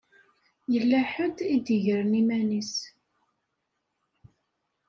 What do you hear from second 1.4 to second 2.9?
i d-igren iman-is.